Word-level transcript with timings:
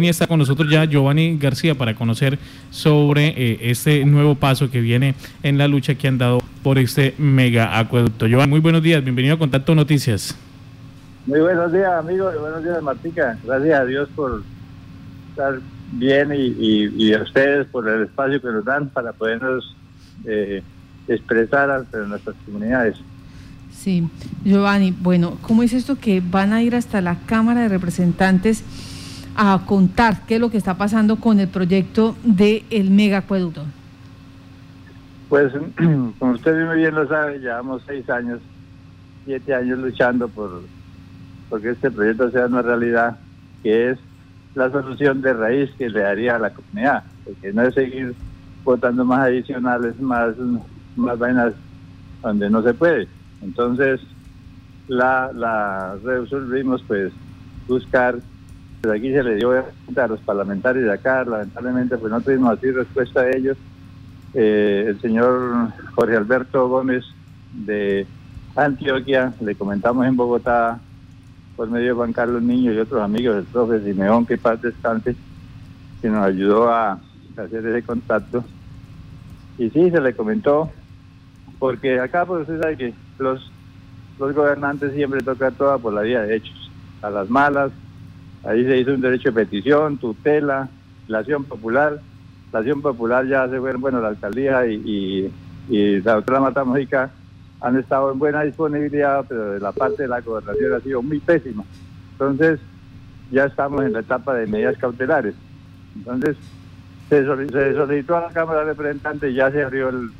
línea 0.00 0.10
está 0.12 0.26
con 0.26 0.38
nosotros 0.38 0.70
ya 0.70 0.86
Giovanni 0.86 1.36
García 1.36 1.74
para 1.74 1.94
conocer 1.94 2.38
sobre 2.70 3.28
eh, 3.36 3.58
este 3.70 4.02
nuevo 4.06 4.34
paso 4.34 4.70
que 4.70 4.80
viene 4.80 5.14
en 5.42 5.58
la 5.58 5.68
lucha 5.68 5.94
que 5.94 6.08
han 6.08 6.16
dado 6.16 6.42
por 6.62 6.78
este 6.78 7.14
mega 7.18 7.78
acueducto. 7.78 8.26
Giovanni, 8.26 8.50
muy 8.50 8.60
buenos 8.60 8.82
días, 8.82 9.04
bienvenido 9.04 9.34
a 9.34 9.38
Contacto 9.38 9.74
Noticias. 9.74 10.34
Muy 11.26 11.40
buenos 11.40 11.70
días, 11.70 11.92
amigos, 11.92 12.34
buenos 12.40 12.64
días, 12.64 12.82
Martica. 12.82 13.38
Gracias 13.44 13.78
a 13.78 13.84
Dios 13.84 14.08
por 14.16 14.42
estar 15.28 15.60
bien 15.92 16.30
y, 16.34 17.12
a 17.12 17.22
ustedes 17.22 17.66
por 17.66 17.86
el 17.86 18.04
espacio 18.04 18.40
que 18.40 18.48
nos 18.48 18.64
dan 18.64 18.88
para 18.88 19.12
podernos 19.12 19.76
eh, 20.24 20.62
expresar 21.08 21.70
ante 21.70 21.98
nuestras 21.98 22.36
comunidades. 22.46 22.96
Sí, 23.70 24.08
Giovanni, 24.44 24.94
bueno, 24.98 25.36
¿cómo 25.42 25.62
es 25.62 25.74
esto 25.74 25.96
que 25.96 26.22
van 26.22 26.54
a 26.54 26.62
ir 26.62 26.74
hasta 26.74 27.02
la 27.02 27.18
Cámara 27.26 27.62
de 27.62 27.68
Representantes 27.68 28.64
a 29.36 29.60
contar 29.66 30.26
qué 30.26 30.36
es 30.36 30.40
lo 30.40 30.50
que 30.50 30.58
está 30.58 30.76
pasando 30.76 31.16
con 31.16 31.40
el 31.40 31.48
proyecto 31.48 32.16
del 32.22 32.64
el 32.70 32.90
megacueducto? 32.90 33.64
Pues, 35.28 35.52
como 36.18 36.32
usted 36.32 36.66
muy 36.66 36.78
bien 36.78 36.94
lo 36.94 37.06
sabe, 37.08 37.38
llevamos 37.38 37.82
seis 37.86 38.08
años, 38.10 38.40
siete 39.24 39.54
años 39.54 39.78
luchando 39.78 40.28
por 40.28 40.62
porque 41.50 41.70
este 41.70 41.90
proyecto 41.90 42.30
sea 42.30 42.46
una 42.46 42.62
realidad, 42.62 43.18
que 43.62 43.90
es 43.90 43.98
la 44.54 44.70
solución 44.70 45.20
de 45.20 45.32
raíz 45.32 45.70
que 45.76 45.90
le 45.90 46.00
daría 46.00 46.36
a 46.36 46.38
la 46.38 46.50
comunidad, 46.50 47.02
porque 47.24 47.52
no 47.52 47.62
es 47.62 47.74
seguir 47.74 48.14
votando 48.64 49.04
más 49.04 49.26
adicionales, 49.26 50.00
más, 50.00 50.34
más 50.96 51.18
vainas 51.18 51.52
donde 52.22 52.48
no 52.48 52.62
se 52.62 52.72
puede. 52.72 53.08
Entonces, 53.42 54.00
la, 54.86 55.30
la 55.34 55.96
resolvimos 56.04 56.82
pues 56.86 57.12
buscar, 57.66 58.18
desde 58.82 58.96
aquí 58.96 59.12
se 59.12 59.22
le 59.22 59.36
dio 59.36 59.52
a 59.52 60.06
los 60.06 60.20
parlamentarios 60.20 60.84
de 60.84 60.92
acá, 60.92 61.24
lamentablemente 61.24 61.98
pues 61.98 62.10
no 62.10 62.20
tuvimos 62.20 62.56
así 62.56 62.70
respuesta 62.70 63.20
a 63.20 63.30
ellos. 63.30 63.56
Eh, 64.32 64.84
el 64.88 65.00
señor 65.00 65.72
Jorge 65.94 66.16
Alberto 66.16 66.68
Gómez 66.68 67.04
de 67.52 68.06
Antioquia, 68.56 69.34
le 69.40 69.54
comentamos 69.54 70.06
en 70.06 70.16
Bogotá 70.16 70.80
por 71.56 71.68
medio 71.68 71.88
de 71.88 71.92
Juan 71.92 72.12
Carlos 72.12 72.42
Niño 72.42 72.72
y 72.72 72.78
otros 72.78 73.02
amigos 73.02 73.36
del 73.36 73.44
profe 73.44 73.80
Simeón, 73.80 74.24
que 74.24 74.38
paz 74.38 74.62
descanse, 74.62 75.14
que 76.00 76.08
nos 76.08 76.24
ayudó 76.24 76.70
a 76.70 76.98
hacer 77.36 77.66
ese 77.66 77.82
contacto. 77.82 78.44
Y 79.58 79.68
sí, 79.70 79.90
se 79.90 80.00
le 80.00 80.14
comentó, 80.14 80.70
porque 81.58 82.00
acá 82.00 82.24
pues 82.24 82.42
usted 82.42 82.62
sabe 82.62 82.76
que 82.78 82.94
los, 83.18 83.52
los 84.18 84.34
gobernantes 84.34 84.94
siempre 84.94 85.20
tocan 85.20 85.52
toda 85.54 85.76
por 85.76 85.92
la 85.92 86.00
vía 86.00 86.22
de 86.22 86.36
hechos, 86.36 86.70
a 87.02 87.10
las 87.10 87.28
malas, 87.28 87.72
ahí 88.44 88.64
se 88.64 88.78
hizo 88.78 88.92
un 88.92 89.00
derecho 89.00 89.30
de 89.30 89.44
petición, 89.44 89.98
tutela, 89.98 90.68
la 91.08 91.18
acción 91.18 91.44
popular, 91.44 92.00
la 92.52 92.58
acción 92.58 92.82
popular 92.82 93.26
ya 93.26 93.48
se 93.48 93.58
fue, 93.58 93.74
bueno, 93.74 94.00
la 94.00 94.08
alcaldía 94.08 94.66
y, 94.66 95.32
la 95.68 96.14
doctora 96.14 96.40
Mata 96.40 96.64
han 97.60 97.78
estado 97.78 98.10
en 98.10 98.18
buena 98.18 98.42
disponibilidad, 98.42 99.24
pero 99.28 99.52
de 99.52 99.60
la 99.60 99.70
parte 99.70 100.02
de 100.02 100.08
la 100.08 100.20
gobernación 100.20 100.72
ha 100.72 100.80
sido 100.80 101.02
muy 101.02 101.20
pésima. 101.20 101.62
Entonces, 102.12 102.58
ya 103.30 103.44
estamos 103.44 103.84
en 103.84 103.92
la 103.92 104.00
etapa 104.00 104.34
de 104.34 104.46
medidas 104.46 104.76
cautelares. 104.78 105.34
Entonces, 105.94 106.36
se, 107.08 107.24
solicitó 107.24 108.16
a 108.16 108.22
la 108.22 108.30
Cámara 108.30 108.60
de 108.60 108.66
Representantes, 108.66 109.34
ya 109.34 109.50
se 109.50 109.62
abrió 109.62 109.90
el, 109.90 110.10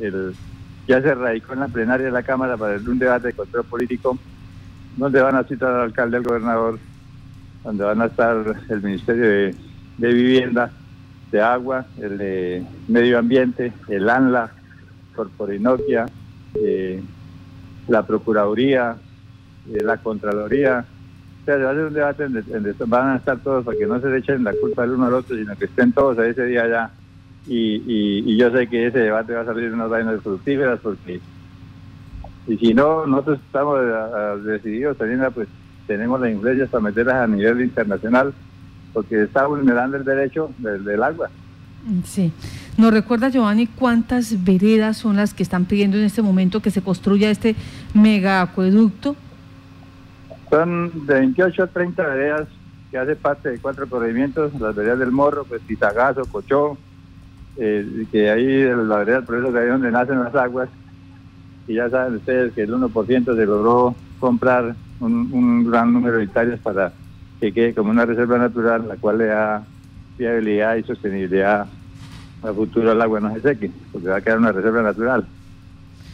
el, 0.00 0.34
ya 0.86 1.00
se 1.00 1.14
radicó 1.14 1.54
en 1.54 1.60
la 1.60 1.68
plenaria 1.68 2.06
de 2.06 2.12
la 2.12 2.22
Cámara 2.22 2.56
para 2.56 2.76
un 2.76 2.98
debate 2.98 3.28
de 3.28 3.32
control 3.34 3.64
político, 3.64 4.18
donde 4.96 5.20
van 5.20 5.36
a 5.36 5.44
citar 5.44 5.70
al 5.70 5.80
alcalde, 5.82 6.18
al 6.18 6.22
gobernador, 6.22 6.78
donde 7.64 7.84
van 7.84 8.02
a 8.02 8.06
estar 8.06 8.56
el 8.68 8.82
Ministerio 8.82 9.24
de, 9.24 9.54
Vivienda, 9.98 10.70
de 11.30 11.40
Agua, 11.40 11.86
el 12.00 12.18
de 12.18 12.64
Medio 12.88 13.18
Ambiente, 13.18 13.72
el 13.88 14.08
ANLA, 14.08 14.50
Corporinoquia, 15.14 16.06
eh, 16.54 17.02
la 17.88 18.04
Procuraduría, 18.04 18.96
eh, 19.72 19.82
la 19.82 19.98
Contraloría. 19.98 20.84
O 21.42 21.44
sea, 21.44 21.56
va 21.56 21.70
a 21.70 21.74
ser 21.74 21.84
un 21.84 21.94
debate 21.94 22.24
en, 22.24 22.74
van 22.86 23.08
a 23.08 23.16
estar 23.16 23.38
todos 23.38 23.64
para 23.64 23.76
que 23.76 23.86
no 23.86 24.00
se 24.00 24.08
le 24.08 24.18
echen 24.18 24.44
la 24.44 24.52
culpa 24.52 24.84
el 24.84 24.92
uno 24.92 25.06
al 25.06 25.14
otro, 25.14 25.36
sino 25.36 25.56
que 25.56 25.64
estén 25.64 25.92
todos 25.92 26.18
a 26.18 26.26
ese 26.26 26.46
día 26.46 26.68
ya. 26.68 26.90
Y, 27.46 28.36
yo 28.36 28.50
sé 28.52 28.68
que 28.68 28.86
ese 28.86 29.00
debate 29.00 29.34
va 29.34 29.40
a 29.40 29.44
salir 29.44 29.72
unas 29.72 29.90
vainas 29.90 30.20
fructíferas 30.22 30.78
porque 30.80 31.20
y 32.46 32.56
si 32.56 32.74
no, 32.74 33.06
nosotros 33.06 33.38
estamos 33.46 33.80
decididos 34.44 34.96
teniendo, 34.98 35.30
pues 35.30 35.48
tenemos 35.92 36.20
la 36.20 36.30
influencia 36.30 36.66
para 36.66 36.82
meterlas 36.82 37.16
a 37.16 37.26
nivel 37.26 37.60
internacional 37.60 38.32
porque 38.92 39.22
está 39.22 39.46
vulnerando 39.46 39.96
el 39.96 40.04
derecho 40.04 40.50
del 40.58 41.02
agua. 41.02 41.28
Sí. 42.04 42.32
¿Nos 42.78 42.92
recuerda, 42.92 43.28
Giovanni, 43.28 43.66
cuántas 43.66 44.44
veredas 44.44 44.96
son 44.96 45.16
las 45.16 45.34
que 45.34 45.42
están 45.42 45.64
pidiendo 45.64 45.98
en 45.98 46.04
este 46.04 46.22
momento 46.22 46.60
que 46.60 46.70
se 46.70 46.80
construya 46.80 47.30
este 47.30 47.56
mega 47.92 48.40
acueducto? 48.40 49.16
Son 50.48 51.06
de 51.06 51.14
28 51.14 51.62
a 51.62 51.66
30 51.66 52.06
veredas 52.06 52.48
que 52.90 52.98
hace 52.98 53.16
parte 53.16 53.50
de 53.50 53.58
cuatro 53.58 53.88
corregimientos, 53.88 54.52
las 54.60 54.74
veredas 54.74 54.98
del 54.98 55.10
Morro, 55.10 55.44
pues 55.44 55.62
Tizagazo, 55.62 56.24
Cochó, 56.26 56.76
eh, 57.56 58.06
que 58.10 58.30
ahí 58.30 58.64
la 58.64 58.98
vereda 58.98 59.22
por 59.22 59.36
eso 59.36 59.52
que 59.52 59.58
ahí 59.58 59.68
donde 59.68 59.90
nacen 59.90 60.22
las 60.22 60.34
aguas, 60.34 60.68
y 61.66 61.74
ya 61.74 61.88
saben 61.88 62.16
ustedes 62.16 62.52
que 62.52 62.62
el 62.62 62.72
1% 62.72 63.36
se 63.36 63.46
logró 63.46 63.94
comprar 64.20 64.74
un, 65.02 65.28
un 65.32 65.70
gran 65.70 65.92
número 65.92 66.16
de 66.16 66.24
hectáreas 66.24 66.60
para 66.60 66.92
que 67.40 67.52
quede 67.52 67.74
como 67.74 67.90
una 67.90 68.06
reserva 68.06 68.38
natural, 68.38 68.86
la 68.88 68.96
cual 68.96 69.18
le 69.18 69.26
da 69.26 69.64
viabilidad 70.16 70.76
y 70.76 70.84
sostenibilidad 70.84 71.66
a 72.42 72.52
futuro 72.52 72.90
al 72.90 73.02
agua 73.02 73.20
no 73.20 73.32
se 73.34 73.40
seque, 73.40 73.70
porque 73.90 74.08
va 74.08 74.16
a 74.16 74.20
quedar 74.20 74.38
una 74.38 74.52
reserva 74.52 74.82
natural. 74.82 75.26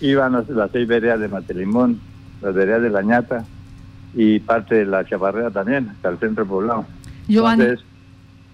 Y 0.01 0.15
van 0.15 0.33
las, 0.33 0.47
seis 0.73 0.87
veredas 0.87 1.21
de 1.21 1.29
Matelimón, 1.29 2.01
las 2.41 2.55
veredas 2.55 2.83
de 2.83 2.91
La 2.91 3.03
Ñata 3.03 3.45
y 4.15 4.39
parte 4.41 4.77
de 4.77 4.87
la 4.87 5.05
Chaparrera 5.05 5.51
también, 5.51 5.89
hasta 5.91 6.09
el 6.09 6.19
centro 6.19 6.47
poblado. 6.47 6.87
Giovanni, 7.27 7.65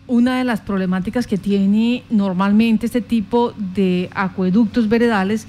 una 0.06 0.38
de 0.38 0.44
las 0.44 0.60
problemáticas 0.60 1.26
que 1.26 1.38
tiene 1.38 2.02
normalmente 2.10 2.86
este 2.86 3.00
tipo 3.00 3.52
de 3.74 4.10
acueductos 4.14 4.88
veredales 4.88 5.46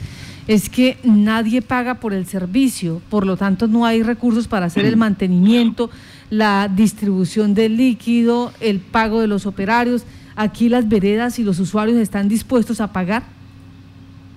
es 0.48 0.70
que 0.70 0.98
nadie 1.04 1.62
paga 1.62 1.96
por 1.96 2.14
el 2.14 2.26
servicio, 2.26 3.02
por 3.10 3.26
lo 3.26 3.36
tanto 3.36 3.68
no 3.68 3.86
hay 3.86 4.04
recursos 4.04 4.48
para 4.48 4.68
hacer 4.68 4.86
el 4.86 4.98
mantenimiento, 4.98 5.90
la 6.30 6.68
distribución 6.68 7.54
del 7.54 7.78
líquido, 7.78 8.52
el 8.60 8.80
pago 8.80 9.22
de 9.22 9.28
los 9.28 9.46
operarios. 9.46 10.06
Aquí 10.36 10.70
las 10.70 10.88
veredas 10.88 11.40
y 11.40 11.44
los 11.44 11.60
usuarios 11.60 11.98
están 11.98 12.28
dispuestos 12.28 12.82
a 12.82 12.92
pagar. 12.92 13.24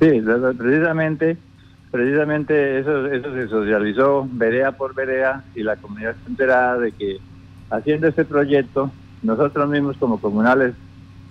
Sí, 0.00 0.22
precisamente, 0.56 1.36
precisamente 1.90 2.78
eso, 2.78 3.06
eso 3.06 3.34
se 3.34 3.48
socializó 3.48 4.28
vereda 4.30 4.72
por 4.72 4.94
vereda 4.94 5.44
y 5.54 5.62
la 5.62 5.76
comunidad 5.76 6.12
está 6.12 6.30
enterada 6.30 6.78
de 6.78 6.92
que 6.92 7.18
haciendo 7.68 8.06
este 8.06 8.24
proyecto, 8.24 8.90
nosotros 9.22 9.68
mismos 9.68 9.96
como 9.98 10.20
comunales 10.20 10.74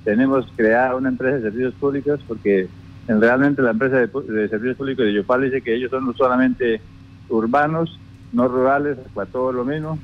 tenemos 0.03 0.45
creada 0.55 0.95
una 0.95 1.09
empresa 1.09 1.37
de 1.37 1.43
servicios 1.43 1.73
públicos 1.75 2.19
porque 2.27 2.67
realmente 3.07 3.61
la 3.61 3.71
empresa 3.71 3.97
de, 3.97 4.07
servicios 4.49 4.77
públicos 4.77 5.05
de 5.05 5.13
Yopal 5.13 5.43
dice 5.43 5.61
que 5.61 5.75
ellos 5.75 5.89
son 5.89 6.13
solamente 6.15 6.81
urbanos, 7.29 7.99
no 8.33 8.47
rurales, 8.47 8.97
para 9.13 9.29
todo 9.29 9.51
lo 9.51 9.63
mismo, 9.63 9.97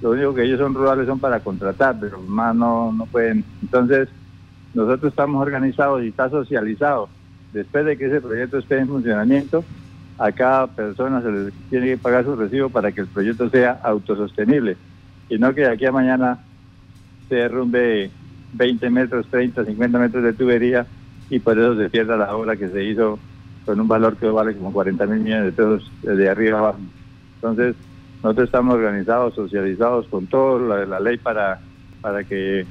lo 0.00 0.10
único 0.10 0.34
que 0.34 0.44
ellos 0.44 0.60
son 0.60 0.74
rurales 0.74 1.06
son 1.06 1.18
para 1.18 1.40
contratar, 1.40 1.96
pero 2.00 2.20
más 2.20 2.54
no, 2.54 2.92
no 2.92 3.06
pueden. 3.06 3.44
Entonces, 3.62 4.08
nosotros 4.74 5.12
estamos 5.12 5.42
organizados 5.42 6.02
y 6.04 6.08
está 6.08 6.28
socializado. 6.30 7.08
Después 7.52 7.84
de 7.84 7.96
que 7.96 8.06
ese 8.06 8.20
proyecto 8.20 8.58
esté 8.58 8.78
en 8.78 8.88
funcionamiento, 8.88 9.64
a 10.18 10.32
cada 10.32 10.66
persona 10.66 11.20
se 11.22 11.30
le 11.30 11.50
tiene 11.70 11.86
que 11.86 11.98
pagar 11.98 12.24
su 12.24 12.36
recibo 12.36 12.70
para 12.70 12.92
que 12.92 13.02
el 13.02 13.06
proyecto 13.06 13.50
sea 13.50 13.80
autosostenible 13.82 14.76
y 15.28 15.38
no 15.38 15.54
que 15.54 15.62
de 15.62 15.72
aquí 15.72 15.84
a 15.84 15.92
mañana 15.92 16.38
se 17.28 17.36
derrumbe 17.36 18.10
20 18.52 18.90
metros, 18.90 19.26
30, 19.28 19.64
50 19.64 19.98
metros 19.98 20.22
de 20.22 20.32
tubería 20.32 20.86
y 21.30 21.38
por 21.38 21.58
eso 21.58 21.76
se 21.76 21.90
pierda 21.90 22.16
la 22.16 22.34
obra 22.34 22.56
que 22.56 22.68
se 22.68 22.84
hizo 22.84 23.18
con 23.64 23.80
un 23.80 23.88
valor 23.88 24.16
que 24.16 24.26
vale 24.26 24.54
como 24.54 24.72
40 24.72 25.06
mil 25.06 25.20
millones 25.20 25.46
de 25.46 25.52
pesos 25.52 25.92
de 26.02 26.28
arriba 26.28 26.58
abajo. 26.58 26.78
Entonces, 27.36 27.74
nosotros 28.22 28.46
estamos 28.46 28.74
organizados, 28.74 29.34
socializados 29.34 30.06
con 30.08 30.26
todo 30.26 30.58
la, 30.58 30.86
la 30.86 31.00
ley 31.00 31.16
para, 31.18 31.60
para 32.00 32.24
que 32.24 32.64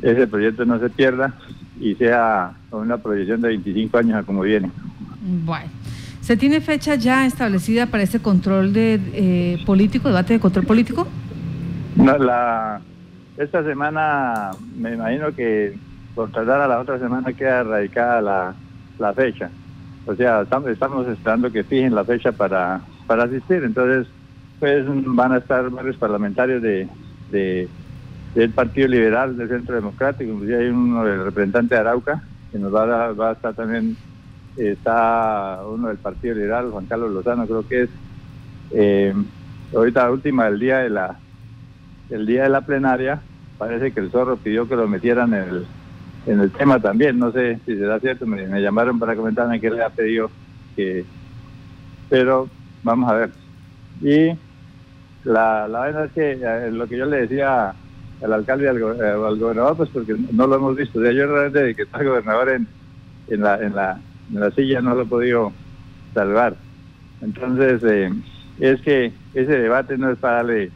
ese 0.00 0.26
proyecto 0.26 0.64
no 0.64 0.78
se 0.78 0.90
pierda 0.90 1.34
y 1.80 1.94
sea 1.94 2.54
una 2.70 2.98
proyección 2.98 3.40
de 3.40 3.48
25 3.48 3.98
años 3.98 4.24
como 4.24 4.42
viene. 4.42 4.70
Bueno, 5.44 5.70
¿se 6.20 6.36
tiene 6.36 6.60
fecha 6.60 6.94
ya 6.94 7.26
establecida 7.26 7.86
para 7.86 8.02
este 8.02 8.20
control 8.20 8.72
de 8.72 9.00
eh, 9.12 9.62
político, 9.66 10.08
debate 10.08 10.34
de 10.34 10.40
control 10.40 10.66
político? 10.66 11.06
No, 11.96 12.16
la, 12.18 12.80
esta 13.36 13.62
semana 13.62 14.50
me 14.76 14.94
imagino 14.94 15.32
que 15.34 15.76
por 16.14 16.30
tardar 16.30 16.60
a 16.60 16.68
la 16.68 16.80
otra 16.80 16.98
semana 16.98 17.32
queda 17.32 17.62
radicada 17.62 18.20
la, 18.20 18.54
la 18.98 19.12
fecha. 19.12 19.50
O 20.06 20.14
sea, 20.14 20.42
estamos, 20.42 21.06
esperando 21.08 21.50
que 21.50 21.64
fijen 21.64 21.94
la 21.94 22.04
fecha 22.04 22.32
para, 22.32 22.80
para 23.06 23.24
asistir. 23.24 23.62
Entonces, 23.64 24.06
pues 24.58 24.84
van 24.86 25.32
a 25.32 25.38
estar 25.38 25.68
varios 25.70 25.96
parlamentarios 25.96 26.62
de, 26.62 26.88
de, 27.30 27.68
del 28.34 28.50
Partido 28.50 28.88
Liberal 28.88 29.36
del 29.36 29.48
Centro 29.48 29.74
Democrático, 29.74 30.32
inclusive 30.32 30.58
hay 30.58 30.68
uno 30.68 31.04
del 31.04 31.24
representante 31.24 31.74
de 31.74 31.80
Arauca, 31.80 32.22
que 32.50 32.58
nos 32.58 32.74
va 32.74 33.06
a, 33.06 33.12
va 33.12 33.30
a 33.30 33.32
estar 33.32 33.54
también, 33.54 33.96
está 34.56 35.60
uno 35.66 35.88
del 35.88 35.98
Partido 35.98 36.34
Liberal, 36.34 36.70
Juan 36.70 36.86
Carlos 36.86 37.12
Lozano 37.12 37.46
creo 37.46 37.66
que 37.66 37.82
es. 37.82 37.90
Eh, 38.70 39.14
ahorita 39.74 40.04
la 40.04 40.10
última 40.10 40.44
del 40.46 40.58
día 40.58 40.78
de 40.78 40.90
la 40.90 41.18
el 42.10 42.26
día 42.26 42.42
de 42.44 42.48
la 42.50 42.60
plenaria, 42.60 43.20
parece 43.58 43.92
que 43.92 44.00
el 44.00 44.10
zorro 44.10 44.36
pidió 44.36 44.68
que 44.68 44.76
lo 44.76 44.86
metieran 44.86 45.32
en 45.32 45.42
el, 45.42 45.66
en 46.26 46.40
el 46.40 46.50
tema 46.50 46.78
también, 46.78 47.18
no 47.18 47.32
sé 47.32 47.58
si 47.66 47.76
será 47.76 47.98
cierto, 48.00 48.26
me, 48.26 48.60
llamaron 48.60 48.98
para 48.98 49.16
comentarme 49.16 49.60
que 49.60 49.70
le 49.70 49.82
ha 49.82 49.90
pedido 49.90 50.30
que, 50.76 51.04
pero 52.08 52.48
vamos 52.82 53.10
a 53.10 53.14
ver. 53.14 53.30
Y 54.00 54.36
la, 55.24 55.66
la 55.68 55.80
verdad 55.82 56.04
es 56.06 56.12
que 56.12 56.32
eh, 56.32 56.70
lo 56.70 56.86
que 56.86 56.96
yo 56.96 57.06
le 57.06 57.22
decía 57.22 57.74
al 58.22 58.32
alcalde 58.32 58.64
y 58.64 58.68
al, 58.68 58.76
eh, 58.76 59.38
gobernador, 59.38 59.76
pues 59.76 59.90
porque 59.90 60.14
no 60.32 60.46
lo 60.46 60.56
hemos 60.56 60.76
visto. 60.76 61.00
Yo 61.00 61.26
realmente 61.26 61.74
que 61.74 61.82
está 61.82 61.98
el 61.98 62.08
gobernador 62.08 62.50
en, 62.50 62.66
en, 63.28 63.40
la, 63.40 63.56
en, 63.56 63.74
la, 63.74 64.00
en 64.32 64.40
la 64.40 64.50
silla 64.52 64.80
no 64.80 64.94
lo 64.94 65.02
he 65.02 65.06
podido 65.06 65.52
salvar. 66.14 66.54
Entonces, 67.20 67.82
eh, 67.84 68.10
es 68.60 68.80
que 68.82 69.12
ese 69.34 69.58
debate 69.58 69.98
no 69.98 70.10
es 70.10 70.18
para 70.18 70.36
darle, 70.36 70.70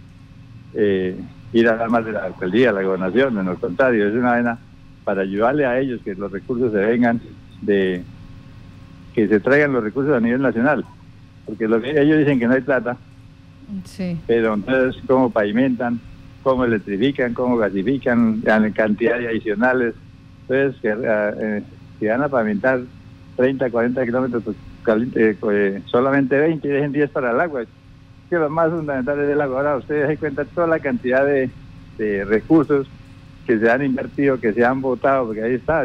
eh, 0.75 1.17
ir 1.53 1.69
a 1.69 1.77
dar 1.77 1.91
más 1.91 2.05
de 2.05 2.13
la 2.13 2.25
alcaldía, 2.25 2.73
la 2.73 2.83
gobernación, 2.83 3.39
en 3.39 3.47
lo 3.47 3.57
contrario, 3.57 4.09
es 4.09 4.15
una 4.15 4.31
vaina 4.31 4.59
para 5.07 5.23
ayudarle 5.23 5.65
a 5.65 5.79
ellos 5.79 6.01
que 6.05 6.17
los 6.17 6.33
recursos 6.33 6.73
se 6.73 6.79
vengan 6.79 7.21
de 7.63 8.03
que 9.15 9.29
se 9.29 9.39
traigan 9.39 9.73
los 9.73 9.85
recursos 9.85 10.13
a 10.15 10.21
nivel 10.21 10.43
nacional 10.43 10.85
porque 11.47 11.69
lo 11.69 11.81
que 11.81 11.93
ellos 11.99 12.19
dicen 12.19 12.41
que 12.41 12.49
no 12.49 12.55
hay 12.55 12.61
plata 12.61 12.97
Sí. 13.85 14.19
pero 14.27 14.55
entonces 14.55 15.01
cómo 15.07 15.31
pavimentan, 15.31 16.01
cómo 16.43 16.65
electrifican, 16.65 17.35
cómo 17.35 17.57
gasifican, 17.57 18.43
en 18.47 18.73
cantidad 18.73 19.19
de 19.19 19.27
adicionales. 19.29 19.95
Entonces, 20.43 20.81
que, 20.81 20.89
eh, 20.91 21.31
eh, 21.41 21.63
si 21.99 22.07
van 22.07 22.23
a 22.23 22.29
pavimentar 22.29 22.81
30, 23.37 23.69
40 23.71 24.05
kilómetros, 24.05 24.45
pues 24.45 24.57
eh, 25.17 25.37
eh, 25.51 25.83
solamente 25.87 26.39
20 26.39 26.69
y 26.69 26.71
dejen 26.71 26.93
10 26.93 27.11
para 27.11 27.33
el 27.33 27.41
agua. 27.41 27.65
Que 28.31 28.37
lo 28.37 28.49
más 28.49 28.71
fundamental 28.71 29.19
es 29.19 29.31
el 29.31 29.41
agua. 29.41 29.57
Ahora 29.59 29.77
ustedes 29.79 30.09
se 30.11 30.17
cuenta 30.17 30.45
toda 30.45 30.69
la 30.69 30.79
cantidad 30.79 31.27
de, 31.27 31.51
de 31.99 32.25
recursos 32.25 32.87
que 33.47 33.59
se 33.61 33.71
han 33.71 33.85
invertido, 33.85 34.41
que 34.41 34.53
se 34.53 34.65
han 34.65 34.81
votado, 34.81 35.27
porque 35.27 35.43
ahí 35.43 35.55
está, 35.55 35.85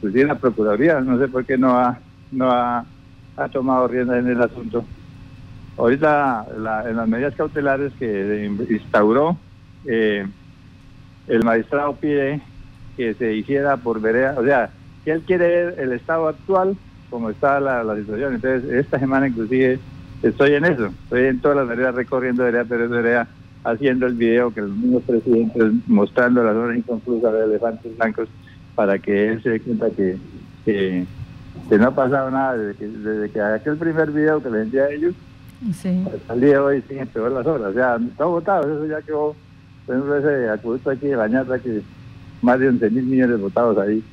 pues 0.00 0.14
la 0.14 0.38
Procuraduría, 0.40 1.00
no 1.00 1.18
sé 1.18 1.28
por 1.28 1.46
qué 1.46 1.56
no 1.56 1.78
ha, 1.78 2.02
no 2.30 2.50
ha, 2.50 2.92
ha 3.36 3.48
tomado 3.50 3.86
rienda 3.88 4.18
en 4.18 4.28
el 4.28 4.42
asunto. 4.42 4.88
Ahorita 5.76 6.46
la- 6.58 6.88
en 6.90 6.96
las 6.96 7.08
medidas 7.08 7.34
cautelares 7.36 7.94
que 7.96 8.50
instauró, 8.70 9.40
eh, 9.84 10.26
el 11.26 11.44
magistrado 11.44 11.98
pide 12.00 12.42
que 12.96 13.14
se 13.14 13.34
hiciera 13.34 13.76
por 13.82 14.00
vereda, 14.00 14.34
o 14.38 14.44
sea, 14.44 14.74
que 15.04 15.12
él 15.12 15.24
quiere 15.24 15.46
ver 15.48 15.80
el 15.80 15.92
estado 15.92 16.28
actual, 16.28 16.78
como 17.08 17.30
está 17.30 17.60
la, 17.60 17.84
situación. 17.96 18.34
Entonces, 18.34 18.70
esta 18.72 18.98
semana 18.98 19.28
inclusive 19.28 19.84
estoy 20.22 20.54
en 20.54 20.64
eso, 20.64 20.86
estoy 20.86 21.26
en 21.26 21.40
todas 21.40 21.58
las 21.58 21.68
veredas, 21.68 21.94
recorriendo 21.94 22.44
vereda, 22.44 22.64
pero 22.68 22.88
vereda, 22.88 23.35
haciendo 23.66 24.06
el 24.06 24.14
video 24.14 24.52
que 24.52 24.60
los 24.62 24.70
mismos 24.70 25.02
presidentes, 25.02 25.72
mostrando 25.86 26.42
las 26.42 26.54
zonas 26.54 26.78
inconclusas 26.78 27.32
de 27.32 27.44
elefantes 27.44 27.96
blancos, 27.96 28.28
para 28.74 28.98
que 28.98 29.28
él 29.32 29.42
se 29.42 29.50
dé 29.50 29.60
cuenta 29.60 29.90
que, 29.90 30.16
que, 30.64 31.04
que 31.68 31.78
no 31.78 31.88
ha 31.88 31.94
pasado 31.94 32.30
nada 32.30 32.56
desde 32.56 32.78
que, 32.78 32.86
desde 32.88 33.30
que 33.30 33.40
aquel 33.40 33.76
primer 33.76 34.10
video 34.12 34.42
que 34.42 34.50
les 34.50 34.62
envié 34.66 34.80
a 34.82 34.90
ellos, 34.90 35.14
Sí. 35.72 36.04
hasta 36.14 36.34
el 36.34 36.40
día 36.42 36.50
de 36.50 36.58
hoy 36.58 36.82
siguen 36.86 37.06
peor 37.08 37.32
las 37.32 37.46
horas. 37.46 37.70
O 37.70 37.72
sea, 37.72 37.98
todo 38.18 38.28
votado, 38.32 38.62
eso 38.64 38.86
ya 38.86 39.00
quedó, 39.00 39.34
por 39.86 39.94
ejemplo, 39.94 40.16
ese 40.18 40.50
acueducto 40.50 40.90
aquí 40.90 41.06
de 41.06 41.16
Bañata, 41.16 41.58
que 41.58 41.80
más 42.42 42.60
de 42.60 42.68
11 42.68 42.90
mil 42.90 43.04
millones 43.04 43.40
votados 43.40 43.78
ahí, 43.78 44.04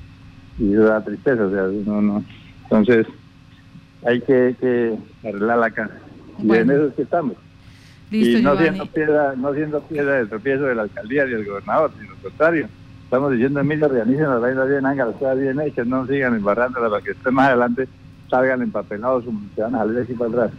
y 0.57 0.71
eso 0.73 0.83
da 0.83 1.03
tristeza, 1.03 1.45
o 1.45 1.49
sea, 1.51 1.63
no, 1.85 2.01
no. 2.01 2.23
Entonces, 2.63 3.05
hay 4.05 4.21
que, 4.21 4.55
que 4.59 4.97
arreglar 5.27 5.57
la 5.57 5.69
casa. 5.71 5.93
Y 6.41 6.49
en 6.55 6.71
eso 6.71 6.87
es 6.87 6.93
que 6.93 7.01
estamos. 7.01 7.33
Listo, 8.13 8.37
y 8.37 8.41
no 8.43 8.51
Giovanni. 8.53 8.77
siendo, 8.77 8.85
piedra, 8.93 9.33
no 9.35 9.53
siendo 9.53 9.81
piedra 9.81 10.13
de 10.13 10.25
tropiezo 10.27 10.63
de 10.65 10.75
la 10.75 10.83
alcaldía 10.83 11.25
ni 11.25 11.31
del 11.31 11.45
gobernador, 11.45 11.91
sino 11.99 12.11
lo 12.11 12.21
contrario. 12.21 12.67
Estamos 13.03 13.31
diciendo, 13.31 13.59
Emilio, 13.59 13.87
organicen 13.87 14.29
las 14.29 14.39
vainas 14.39 14.69
bien, 14.69 14.85
hagan 14.85 15.07
las 15.07 15.17
cosas 15.17 15.39
bien 15.39 15.59
hechas, 15.61 15.87
no 15.87 16.05
sigan 16.05 16.35
embarrándolas 16.35 16.91
para 16.91 17.01
que 17.01 17.09
después 17.09 17.33
más 17.33 17.47
adelante 17.47 17.87
salgan 18.29 18.61
empapelados, 18.61 19.23
se 19.55 19.61
van 19.61 19.75
a 19.75 19.79
salir 19.79 19.99
aquí 19.99 20.13
para 20.13 20.29
atrás. 20.29 20.51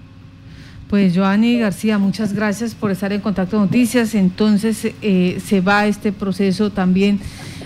Pues 0.94 1.12
Joanny 1.12 1.58
García, 1.58 1.99
muchas 1.99 2.35
gracias 2.35 2.76
por 2.76 2.93
estar 2.93 3.12
en 3.12 3.20
Contacto 3.20 3.58
Noticias. 3.58 4.14
Entonces 4.14 4.93
eh, 5.02 5.43
se 5.44 5.61
va 5.61 5.88
este 5.88 6.12
proceso 6.12 6.70
también 6.70 7.19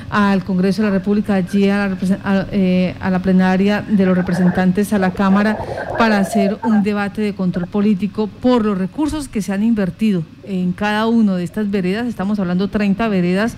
al 0.08 0.44
Congreso 0.44 0.80
de 0.80 0.88
la 0.88 0.94
República, 0.94 1.34
allí 1.34 1.68
a 1.68 1.88
la, 1.88 1.98
a, 2.24 2.46
eh, 2.52 2.94
a 2.98 3.10
la 3.10 3.18
plenaria 3.18 3.84
de 3.86 4.06
los 4.06 4.16
representantes 4.16 4.94
a 4.94 4.98
la 4.98 5.10
Cámara 5.10 5.58
para 5.98 6.16
hacer 6.16 6.56
un 6.64 6.82
debate 6.82 7.20
de 7.20 7.34
control 7.34 7.66
político 7.66 8.28
por 8.28 8.64
los 8.64 8.78
recursos 8.78 9.28
que 9.28 9.42
se 9.42 9.52
han 9.52 9.62
invertido 9.62 10.22
en 10.44 10.72
cada 10.72 11.06
uno 11.06 11.34
de 11.36 11.44
estas 11.44 11.70
veredas. 11.70 12.06
Estamos 12.06 12.38
hablando 12.38 12.68
30 12.68 13.08
veredas 13.08 13.56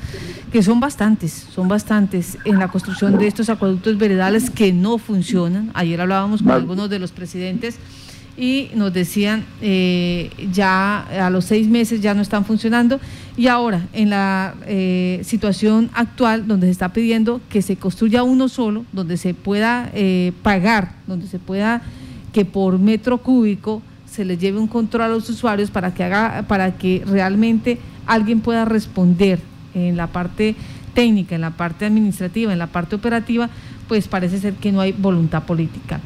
que 0.51 0.65
son 0.65 0.81
bastantes, 0.81 1.47
son 1.55 1.69
bastantes 1.69 2.39
en 2.45 2.59
la 2.59 2.67
construcción 2.67 3.19
de 3.19 3.29
estos 3.29 3.49
acueductos 3.49 3.97
veredales 3.99 4.51
que 4.51 4.73
no 4.73 4.99
funcionan. 4.99 5.71
Ayer 5.75 6.01
hablábamos 6.01 6.43
con 6.43 6.51
algunos 6.51 6.91
de 6.91 6.99
los 6.99 7.13
presidentes 7.13 7.79
y 8.41 8.71
nos 8.75 8.93
decían 8.95 9.45
eh, 9.61 10.31
ya 10.51 11.27
a 11.27 11.29
los 11.29 11.45
seis 11.45 11.69
meses 11.69 12.01
ya 12.01 12.15
no 12.15 12.23
están 12.23 12.47
funcionando 12.47 12.99
y 13.37 13.49
ahora 13.49 13.87
en 13.93 14.09
la 14.09 14.55
eh, 14.67 15.21
situación 15.25 15.91
actual 15.93 16.49
donde 16.49 16.67
se 16.67 16.71
está 16.71 16.95
pidiendo 16.95 17.43
que 17.51 17.61
se 17.61 17.77
construya 17.77 18.23
uno 18.23 18.49
solo, 18.49 18.87
donde 18.93 19.19
se 19.19 19.35
pueda 19.35 19.91
eh, 19.93 20.33
pagar, 20.43 20.95
donde 21.07 21.27
se 21.27 21.39
pueda 21.39 21.83
que 22.33 22.47
por 22.47 22.79
metro 22.79 23.19
cúbico 23.19 23.83
se 24.11 24.25
les 24.25 24.39
lleve 24.39 24.59
un 24.59 24.69
control 24.69 25.03
a 25.03 25.09
los 25.09 25.29
usuarios 25.29 25.71
para 25.71 25.93
que 25.93 26.03
haga, 26.03 26.45
para 26.49 26.79
que 26.79 27.05
realmente 27.07 27.79
alguien 28.07 28.41
pueda 28.41 28.65
responder 28.65 29.39
en 29.75 29.99
la 29.99 30.07
parte 30.07 30.57
técnica, 30.95 31.35
en 31.35 31.43
la 31.43 31.51
parte 31.51 31.85
administrativa, 31.85 32.53
en 32.55 32.59
la 32.59 32.69
parte 32.69 32.97
operativa, 32.97 33.51
pues 33.87 34.09
parece 34.09 34.39
ser 34.39 34.55
que 34.55 34.73
no 34.73 34.81
hay 34.81 34.93
voluntad 34.93 35.43
política. 35.43 36.01